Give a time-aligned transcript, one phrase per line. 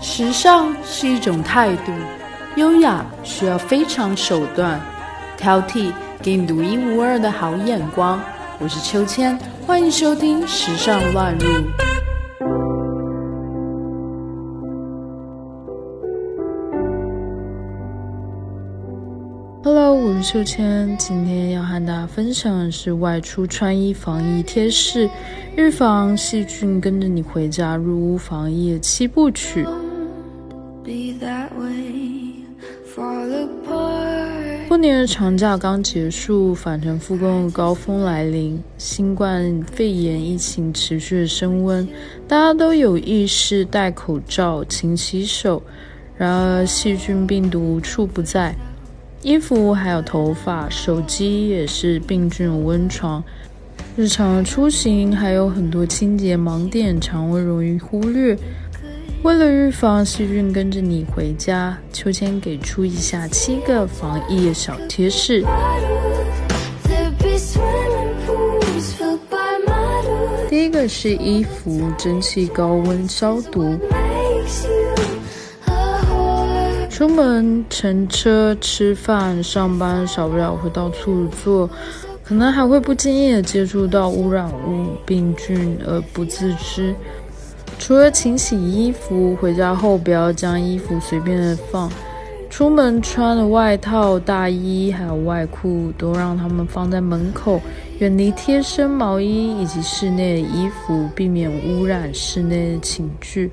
[0.00, 1.92] 时尚是一种态度，
[2.56, 4.80] 优雅需要非常手段，
[5.36, 5.90] 挑剔
[6.20, 8.20] 给你独一无二的好眼光。
[8.58, 11.46] 我是秋千，欢迎收听《时尚乱入》。
[19.64, 25.08] Hello，我是秋千，今天要和大家分享的是外出穿衣防疫贴士，
[25.56, 29.64] 预防细菌跟着你回家入屋防疫的七部曲。
[34.68, 41.86] 过年的长假刚结束，返程复工的高峰来临，新冠肺炎疫情持续升温，
[42.26, 45.62] 大家都有意识戴口罩、勤洗手，
[46.16, 48.52] 然而细菌病毒无处不在。
[49.22, 53.22] 衣服还有头发、手机也是病菌温床。
[53.96, 58.36] 日常出行还有很多清洁盲点，常会容易忽略。
[59.22, 65.44] 为了预防细菌跟着你回家，秋千给出以下七个防疫小贴士。
[70.50, 73.78] 第一个是衣服蒸汽高温消毒。
[77.02, 81.68] 出门乘车、吃饭、上班，少不了会到处坐，
[82.22, 86.94] 可能还会不经意的接触到污染物、病菌而不自知。
[87.76, 91.90] 除了勤洗衣服，回家后不要将衣服随便的放。
[92.48, 97.60] 出门穿的外套、大衣还有外裤，都让他们放在门口，
[97.98, 103.50] 远离贴身毛衣以及室内的衣服，避免污染室内的寝具。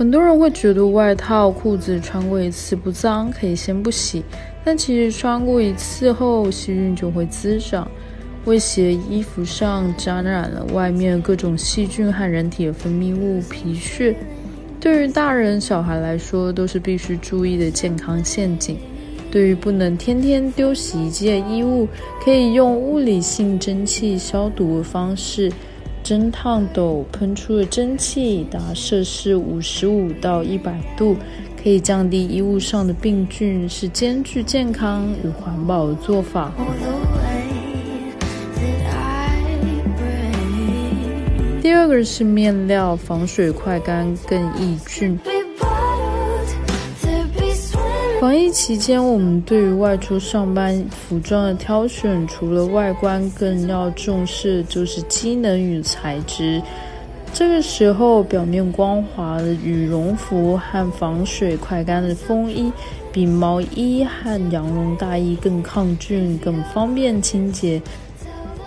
[0.00, 4.24] 很多人会觉得外套、裤子穿过一次不脏，可以先不洗。
[4.64, 7.86] 但其实穿过一次后，细菌就会滋长，
[8.46, 14.16] 威胁衣服上沾染了外面各种细菌和人体的分泌物皮屑。
[14.80, 18.78] 对于大人小孩来说，都是必须注意的健康陷阱。
[19.30, 21.86] 对于不能天天丢洗衣机的衣物，
[22.24, 25.52] 可以用物理性蒸汽消毒的方式。
[26.10, 31.16] 蒸烫斗喷出的蒸汽达摄氏五十五到一百度，
[31.62, 36.52] 可以降低衣物上的病菌，是兼具健康与环保的做法。
[41.62, 45.16] 第二个是面料防水快干更抑菌。
[48.20, 56.60] 防疫期间，我们对于外出上班服装的挑选，除了外观，更要重视就是机能与材质。
[57.32, 62.70] 这个时候，表面光滑的羽绒服和防水快干的风衣，
[63.10, 67.80] 比毛衣和羊绒大衣更抗菌、更方便清洁。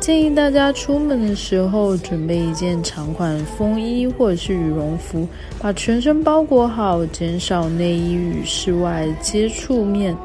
[0.00, 5.28] 建议大家出门的时候准备一件长款风衣或者是羽绒服，
[5.60, 10.16] 把全身包裹好，减少内衣与室外接触面。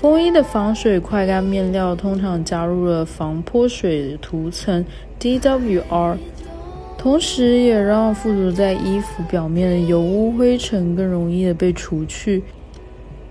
[0.00, 4.84] 风衣的防水快干面料通常加入了防泼水涂层
[5.20, 6.16] DWR，
[6.98, 12.42] 同时也让附着在衣服表面的油污灰尘更容易的被除去。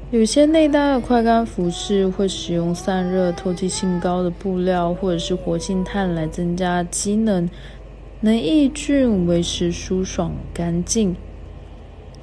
[0.10, 7.50] 有些内搭的快干服饰会使用散热、透气性高的布料，或者是活性炭来增加机能，
[8.22, 11.14] 能抑菌、维持舒爽、干净。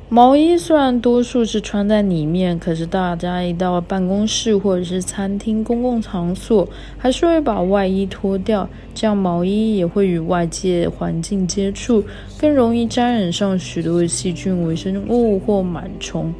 [0.09, 6.66] 毛衣虽然多数是穿在里面，可是大家一到办公室或者是餐厅、公共场所，
[6.97, 12.03] 还是会把外衣脱掉，这样毛衣也会与外界环境接触，
[12.39, 16.33] 更容易沾染上许多的细菌、微生物或螨虫。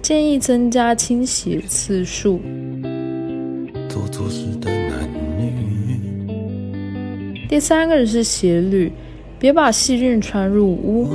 [0.00, 2.40] 建议增加清洗次数。
[7.48, 8.92] 第三个是鞋履，
[9.38, 11.08] 别把细菌传入屋。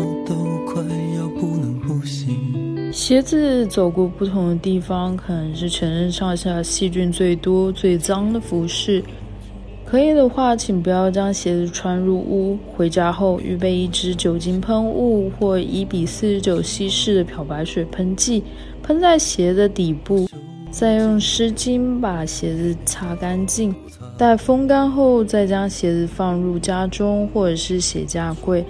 [2.92, 9.04] 鞋子走过不同的地方，可能是全身上下细菌最多、最脏的服饰。
[9.94, 12.58] 可以的话，请不要将鞋子穿入屋。
[12.76, 18.44] 回家后，预备一支酒精喷雾或一比四十九稀释的漂白水喷剂，
[18.82, 20.28] 喷在鞋的底部，
[20.72, 23.72] 再用湿巾把鞋子擦干净。
[24.18, 28.66] 待风干后，再将鞋子放入家中或者是鞋架柜。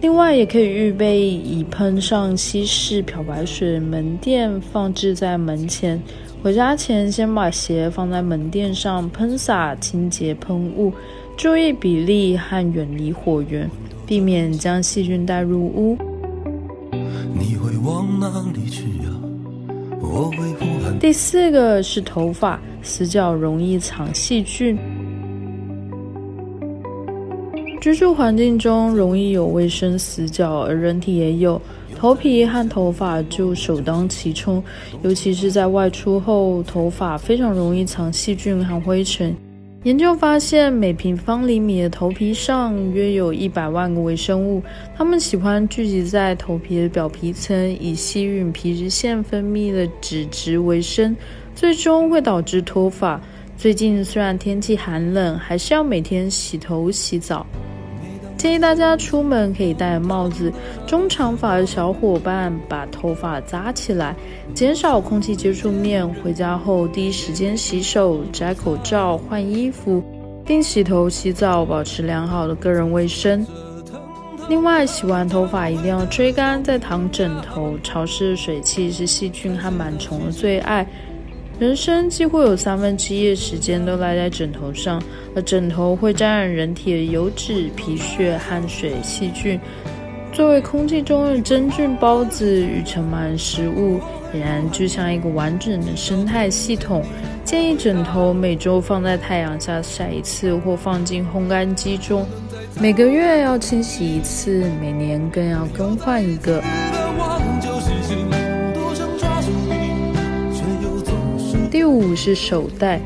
[0.00, 6.02] 另外，也可以预备已喷上稀释漂白水的门垫，放置在门前。
[6.42, 10.92] 回家前，先把鞋放在门垫上，喷洒清洁喷雾，
[11.36, 13.70] 注意比例和远离火源，
[14.04, 15.96] 避免将细菌带入屋。
[17.38, 18.82] 你会往哪里去
[20.98, 24.76] 第四个是头发，死角容易藏细菌。
[27.82, 31.60] 居住环境中容易有卫生死角，而人体也有，
[31.96, 34.62] 头皮和头发就首当其冲。
[35.02, 39.34] 尤其是在外出后，头发非常容易藏细菌和灰尘。
[39.82, 44.62] 研究发现，每平方厘米的头皮上约有一百万个微生物，
[44.96, 51.16] 它们喜欢聚集在头皮的表皮层，以吸吮皮脂腺分泌的脂质为生，
[51.52, 53.20] 最终会导致脱发。
[53.58, 57.44] 最近虽然天气寒冷，还是要每天洗头洗澡。
[58.42, 60.52] 建议大家出门可以戴帽子。
[60.84, 64.16] 中长发的小伙伴把头发扎起来，
[64.52, 66.04] 减少空气接触面。
[66.14, 70.02] 回家后第一时间洗手、摘口罩、换衣服，
[70.44, 73.46] 并洗头洗澡，保持良好的个人卫生。
[74.48, 77.78] 另外，洗完头发一定要吹干再躺枕头。
[77.80, 80.84] 潮湿的水汽是细菌和螨虫的最爱。
[81.62, 85.00] 人生几乎有三分之一的时间都赖在枕头上，
[85.32, 89.60] 而枕头会沾染人体的油脂、皮屑、汗水、细菌。
[90.32, 94.00] 作为空气中的真菌孢子与尘螨食物，
[94.34, 97.04] 俨然就像一个完整的生态系统。
[97.44, 102.26] 建议枕头每周放在太阳下晒一次，或放进烘干机中。
[102.80, 106.60] 每个月要清洗一次，每年更要更换一个。
[111.72, 113.00] 第五是手袋，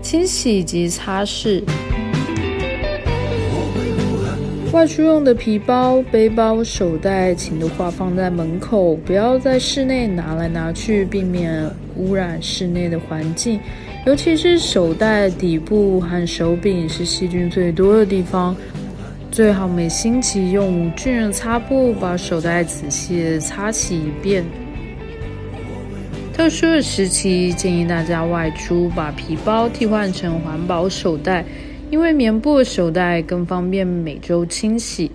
[0.00, 1.62] 清洗及擦拭。
[4.72, 13.60] 外出用的皮包、背包、手袋，请都挂放在门口，不要在室内拿来拿去，避免污染室内的环境。
[14.06, 18.56] 尤其是手袋底部和手柄是细菌最多的地方，
[19.30, 24.42] 最好每星期用无菌的擦布把手袋仔细擦洗一遍。
[26.36, 31.42] 特殊的时期，建议大家外出把皮包替换成环保手袋，
[31.90, 35.10] 因为棉布手袋更方便每周清洗。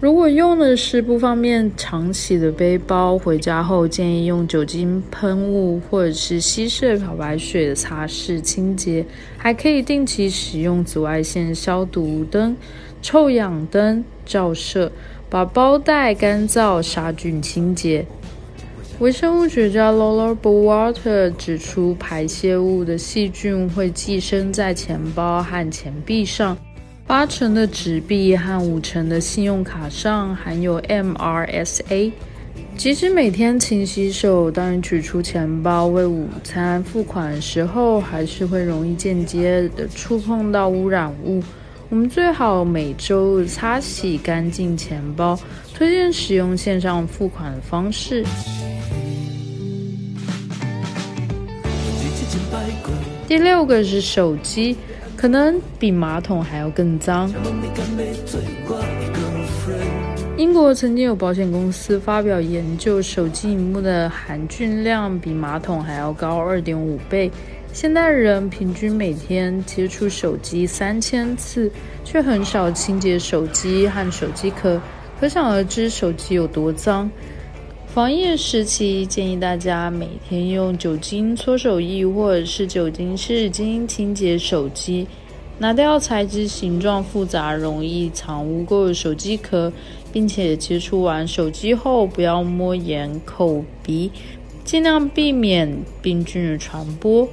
[0.00, 9.04] 如果用的是不方便常洗的背包，回家后建议用酒精喷雾或者是稀释漂白水擦拭清洁，
[9.36, 12.56] 还可以定期使用紫外线消毒灯、
[13.02, 14.90] 臭氧灯照射，
[15.28, 18.06] 把包袋干燥杀菌清洁。
[18.98, 26.56] 微生物学家 Lola Bowater 指出，排泄物的细菌会寄生在钱包和钱币上，
[27.04, 32.12] 八成的纸币和五成的信用卡上含有 MRSA。
[32.76, 41.42] 即使每天勤洗手，当你取出钱包为午餐付款的时候，还是会容易间接的触碰到污染物。
[41.88, 45.38] 我们最好每周擦洗干净钱包，
[45.74, 48.24] 推荐使用线上付款的方式。
[53.32, 54.76] 第六个是手机，
[55.16, 57.32] 可能比马桶还要更脏。
[60.36, 67.30] 英国曾经有保险公司发表研究，手机荧幕的含菌量比马桶还要高二点五倍。
[67.72, 71.72] 现代人平均每天接触手机三千次，
[72.04, 74.78] 却很少清洁手机和手机壳，
[75.18, 77.10] 可想而知手机有多脏。
[77.92, 85.06] 防疫时期，建议大家每天用酒精搓手液或者是酒精湿纸巾清洁手机。
[85.58, 89.70] 拿掉材质形状复杂、容易藏污垢的手机壳，
[90.10, 94.10] 并且接触完手机后不要摸眼、口、鼻，
[94.64, 97.28] 尽量避免病菌的传播。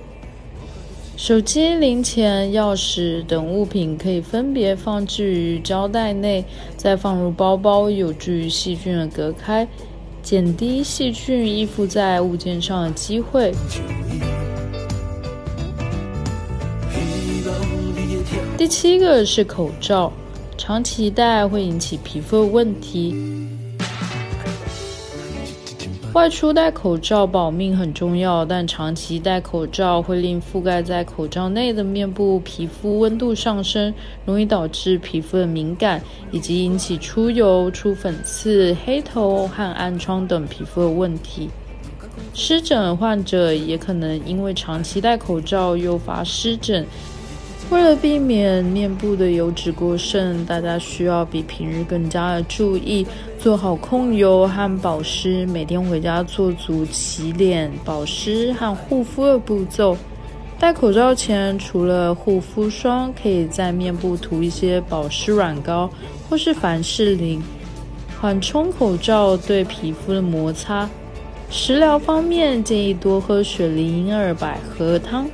[1.16, 6.44] 手机、零钱、钥匙等物品可以分别放置于胶袋内，
[6.76, 9.66] 再放入包包，有助于细菌的隔开。
[10.30, 13.52] 减低细菌依附在物件上的机会。
[18.56, 20.14] 第七个是口罩，
[20.56, 23.16] 长期戴会引起皮肤问题。
[26.20, 33.94] 外出戴口罩保命很重要，但长期戴口罩会令覆盖在口罩内的面部皮肤温度上升，
[34.26, 41.50] 容易导致皮肤的敏感，以及引起出油、出粉刺、黑头和暗疮等皮肤的问题。
[42.34, 46.86] 湿疹患者也可能因为长期戴口罩诱发湿疹。
[47.70, 53.06] 为了避免面部的油脂过剩，大家需要比平日更加的注意，
[53.40, 55.46] 做好控油和保湿。
[55.46, 59.96] 每天回家做足洗脸、保湿和护肤的步骤。
[60.60, 65.88] 戴口罩前，除了护肤霜，可以在面部涂一些保湿软膏
[66.28, 67.40] 或是凡士林，
[68.20, 70.90] 缓冲口罩对皮肤的摩擦。
[71.52, 75.28] 食疗方面，建议多喝雪梨银耳百合汤。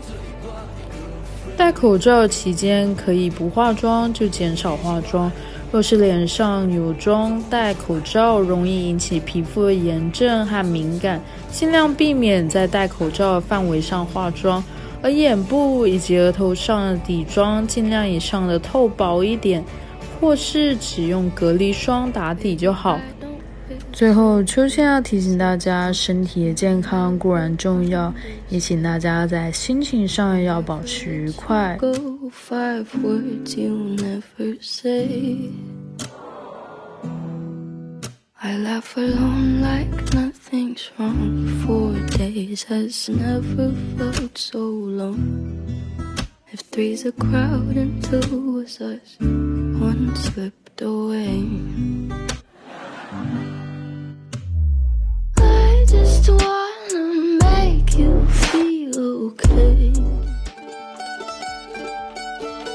[1.58, 5.32] 戴口罩期间可以不化妆就减少化妆。
[5.72, 11.20] 若是脸上有妆，戴口罩容易引起皮肤的炎症和敏感，
[11.52, 14.64] 尽量避免在戴口罩范围上化妆。
[15.02, 19.64] 而眼部以及额头上的底妆，尽量以上的透薄一点，
[20.20, 23.00] 或是只用隔离霜打底就好。
[23.96, 28.14] 最后，秋千要提醒大家，身体的健康固然重要，
[28.50, 31.80] 也请大家在心情上要保持愉快。
[38.38, 41.48] I laugh alone like nothing's wrong.
[41.66, 45.18] Four days has never felt so long.
[46.54, 52.35] If three's a crowd and two was us, one slipped away.